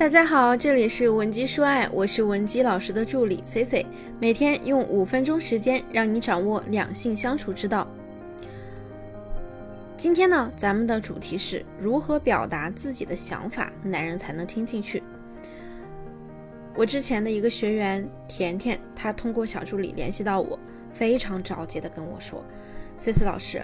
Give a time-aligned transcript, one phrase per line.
[0.00, 3.84] 大家好，这里是文姬说爱，我是文姬老师的助理 C C，
[4.18, 7.86] 每天用五分钟时间让你掌握两性相处之道。
[9.98, 15.02] 今天呢，咱们的主题是如何表达自己的想法，男人才能听进去。
[16.74, 20.58] 我之前的一个学员甜甜，她通过小助理联系到我，
[20.90, 22.42] 非常着急的跟我说
[22.96, 23.62] ：“C C 老师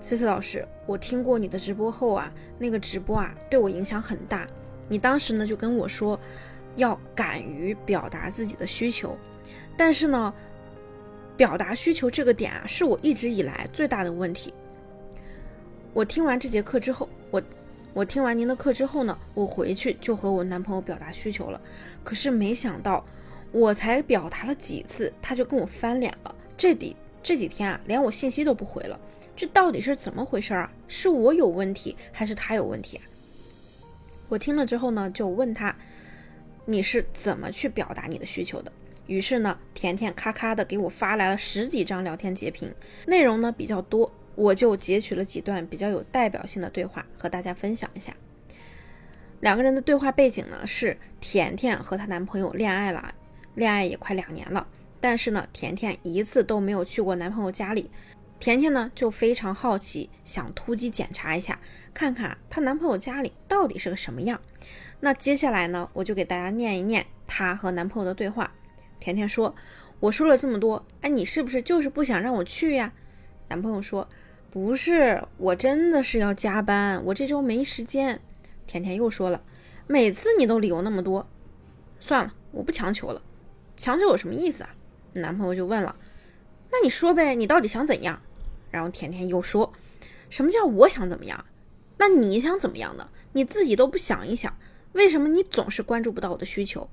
[0.00, 4.44] ，C C 老师，我听过你的直播后啊，那个直播啊对我影响很大。
[4.88, 6.18] 你当时呢就跟我说，
[6.76, 9.16] 要敢于表达自己的需求，
[9.76, 10.32] 但是呢，
[11.36, 14.52] 表达需求这个点啊，是我一直以来最大的问题。
[15.92, 17.42] 我听完这节课之后，我。”
[17.94, 21.60] 我听完您的课之后呢，我回去就和我男朋友表达需求了。
[22.02, 23.04] 可是没想到，
[23.52, 26.34] 我才表达了几次，他就跟我翻脸了。
[26.56, 28.98] 这底这几天啊，连我信息都不回了。
[29.36, 30.68] 这到底是怎么回事啊？
[30.88, 33.02] 是我有问题，还是他有问题啊？
[34.34, 35.76] 我听了之后呢，就问他，
[36.64, 38.72] 你是怎么去表达你的需求的？
[39.06, 42.74] 于是呢，甜甜咔咔的给我发来了十几张聊天截屏，
[43.06, 44.12] 内容呢比较多。
[44.34, 48.12] 我就截取了几段比较有代表性的对话和大家分享一下。
[49.38, 53.14] 两个人的对话背景呢是甜甜和她男朋友恋爱了，
[53.54, 54.66] 恋爱也快两年了，
[55.00, 57.88] 但是呢甜甜一次都没有去过男朋友家里。
[58.44, 61.58] 甜甜呢就非常好奇，想突击检查一下，
[61.94, 64.38] 看看她男朋友家里到底是个什么样。
[65.00, 68.52] 那接下来呢，我就给大家念一念她和男朋友的对话。
[69.00, 69.54] 甜甜说
[69.98, 72.92] ：“我说了这么多，哎，你是不是就是不想让我去呀？”
[73.48, 74.06] 男朋友说。
[74.50, 78.20] 不是，我真的是要加班，我这周没时间。
[78.66, 79.42] 甜甜又说了，
[79.86, 81.26] 每次你都理由那么多，
[81.98, 83.22] 算了，我不强求了。
[83.74, 84.74] 强求有什么意思啊？
[85.14, 85.96] 男朋友就问了，
[86.70, 88.20] 那你说呗，你到底想怎样？
[88.74, 89.72] 然后甜甜又说，
[90.28, 91.44] 什么叫我想怎么样？
[91.98, 93.08] 那你想怎么样呢？
[93.34, 94.52] 你自己都不想一想，
[94.94, 96.90] 为什么你总是关注不到我的需求？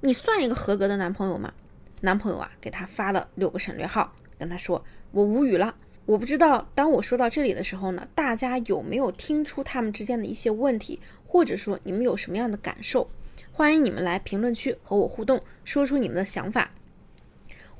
[0.00, 1.52] 你算一个合格的男朋友吗？
[2.00, 5.74] 男朋友啊，给他发了六个省略号，跟他说，我无语了。
[6.06, 13.10] 我不知道，当我说到这里的时候呢，大家有没有听出他们之间的一些问题，或者说你们有什么样的感受？
[13.52, 16.70] 欢迎你们来评论区和我互动，说出你们的想法。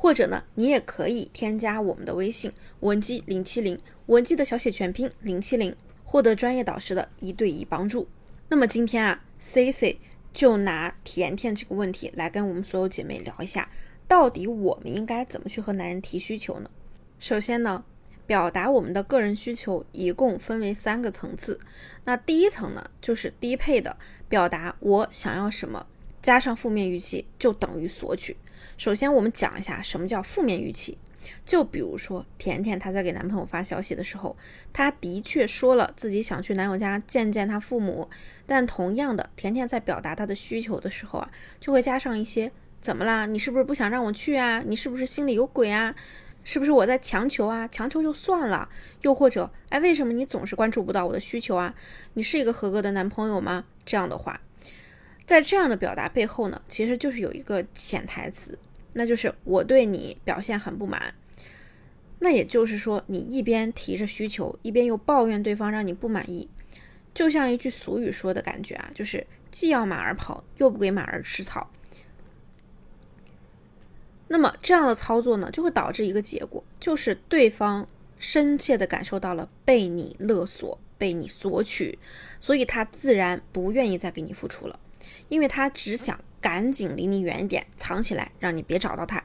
[0.02, 8.08] 或者呢，你也可以添加我们的微信文姬零七零，文姬的小写全拼零七零，获得专业导师的一对一帮助。
[8.48, 9.98] 那么今天啊，Cici
[10.34, 13.70] 就拿甜甜这个问题来跟我们所有姐妹聊一下，
[14.08, 16.68] 到底我们应该怎么去和男人提需求呢？
[17.20, 17.84] 首先呢。
[18.24, 21.58] 表达我们的个人需求一共分为三个层次。
[22.04, 23.96] 那第一层呢，就是低配的
[24.28, 25.86] 表达我想要什么，
[26.22, 28.36] 加上负面预期就等于索取。
[28.78, 30.96] 首先，我们讲一下什么叫负面预期。
[31.44, 34.36] 就比如说，甜甜她在给男朋友发消息的时候，
[34.72, 38.08] 她的确说了自己想去男友家见见他父母，
[38.46, 42.50] 但同样的，甜甜在表达她的需求的时候啊，就会加上一些
[42.80, 43.26] 怎么啦？
[43.26, 44.62] 你是不是不想让我去啊？
[44.66, 45.94] 你是不是心里有鬼啊？
[46.44, 47.68] 是不是我在强求啊？
[47.68, 48.68] 强求就算了，
[49.02, 51.72] 又或者，哎，为什么你总是关注不到我的需求啊？
[52.14, 53.64] 你是一个合格的男朋友吗？
[53.84, 54.40] 这样的话，
[55.24, 58.58] 在这样的表达背后呢，其实就是有一个潜台词，
[58.94, 61.14] 那就是我对你表现很不满。
[62.18, 66.48] 那也就是说，你一边提着需求，一边又抱怨对方让你不满意，
[67.12, 71.70] 就像一句俗语说的感觉啊，就是既要马儿跑，又不给马儿吃草。
[74.28, 77.86] 那么这样的操作呢，就会导致一个结果，就是对方
[78.18, 81.98] 深切的感受到了被你勒索、被你索取，
[82.40, 84.78] 所以他自然不愿意再给你付出了，
[85.28, 89.22] 因为他只想赶紧离你远一点，藏起来，让你别找到他。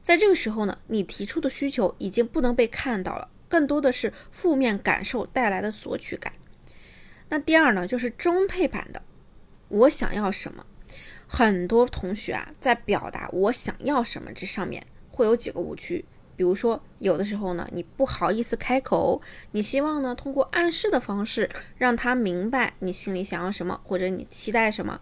[0.00, 6.32] 在这个时候呢，你提出的需求已经不能被看到了，更多的是负面感受带来的索取感。
[7.28, 9.02] 那第二呢，就是中配版的，
[9.68, 10.64] 我想要什么？
[11.26, 16.06] 很多同学啊，在表达我想要什么这上面会有几个误区，
[16.38, 25.00] 比如说有的时候呢，你不好意思开口，你希望呢通过暗示的方式让他明白你心里想要什么，或者你期待什么，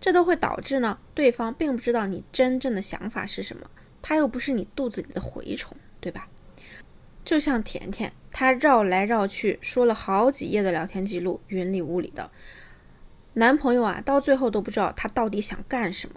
[0.00, 3.70] 这都会导致呢对方并不知道你真正的想法是什么，
[4.02, 6.28] 他又不是你肚子里的蛔虫，对吧？
[7.24, 12.32] 就像甜甜，她绕来绕去说了好几页的聊天记录，云里雾里的。
[13.34, 16.16] 男朋友啊，到最后都不知道他到底想干什么。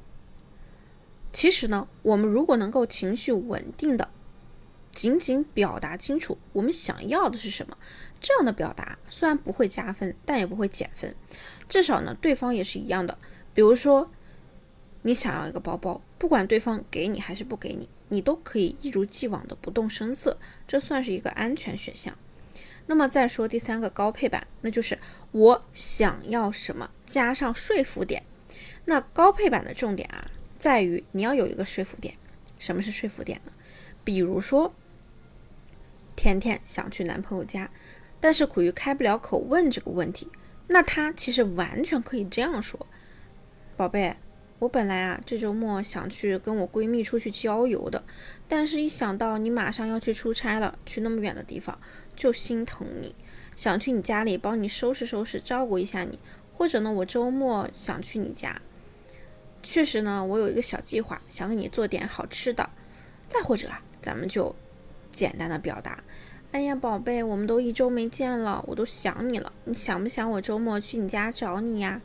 [1.31, 4.09] 其实呢，我们如果能够情绪稳定的，
[4.95, 7.77] 仅仅表达清楚我们想要的是什么，
[8.21, 11.13] 这样的表达虽然不会加分，但也不会减分。
[11.67, 13.17] 至少呢，对方也是一样的。
[13.53, 14.09] 比如说，
[15.01, 22.17] 你想要一个包包，不管对方给你还是不给你，你都可以一如既往的不动声色，这算是一个安全选项。
[22.87, 24.97] 那么再说第三个高配版，那就是
[25.31, 28.23] 我想要什么加上说服点，
[28.85, 32.15] 那高配版的重点啊，在于你要有一个说服点。
[32.57, 33.51] 什么是说服点呢？
[34.03, 34.73] 比如说，
[36.15, 37.69] 甜甜想去男朋友家，
[38.19, 40.29] 但是苦于开不了口问这个问题，
[40.67, 42.87] 那他其实完全可以这样说
[43.77, 44.15] ：“宝贝，
[44.59, 48.03] 我本来啊这周末想去跟我闺蜜出去郊游的，
[48.47, 51.77] 但是一想到你马上要去出差了，去那么远的地方，
[52.15, 53.13] 就心疼你，
[53.55, 56.17] 想去你家里帮你收拾收拾，照顾一下你。
[56.53, 58.61] 或者呢，我周末想去你家。”
[59.61, 62.69] 确实呢，我有一个小计划，想给你做点好吃的。
[63.27, 64.55] 再或者啊，咱们就
[65.15, 66.03] 简单的表达：
[66.51, 69.51] 哎呀，宝贝，我们都一周没见了，我都想你了。
[69.63, 72.01] 你想不想我周末去你家找你呀？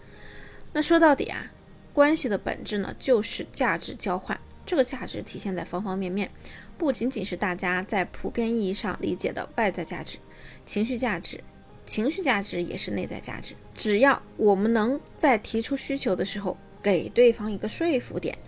[0.73, 1.51] 那说到底啊，
[1.93, 4.41] 关系的本质呢，就是价值交换。
[4.65, 6.31] 这个价值体现在方方面面，
[6.79, 10.19] 不仅仅是大家在普遍意义上理解的外在价值、
[10.65, 11.43] 情绪价值，
[11.85, 13.57] 情绪价值也是内在价值。
[13.75, 18.39] 只要我们能在提出需求的时候，给对方一个说服点，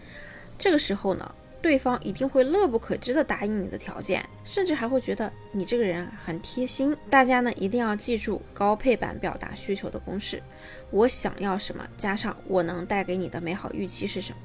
[0.56, 6.94] 这个时候呢，对方一定会乐不可支的答应你的条件，甚至还会觉得你这个人很贴心。
[7.08, 10.42] 大家呢一定要记住高配版表达需求的公式：
[10.90, 14.38] 我想要什么，加上我能带给你的美好预期是什么。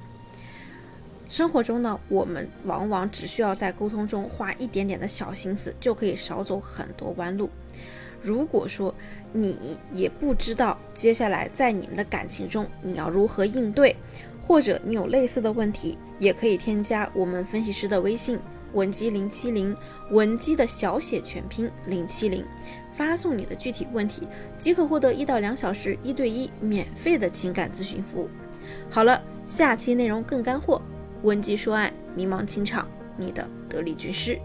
[1.27, 7.49] 生活中呢，我们往往只需要在沟通中花一点点的小心思，就可以少走很多弯路。
[8.21, 8.93] 如果说
[9.33, 13.95] 你也不知道接下来在你们的感情中你要如何应对，
[14.47, 18.39] 或者你有类似的问题，也可以添加我们分析师的微信
[18.71, 19.75] 文姬零七零，
[20.11, 22.45] 文姬的小写全拼零七零，
[22.94, 24.25] 发送你的具体问题，
[24.57, 28.29] 即可获得一到两小时一对一免费的情感咨询服务。
[28.89, 30.81] 好了，下期内容更干货，
[31.23, 34.39] 文姬说爱，迷茫情场，你的得力军师。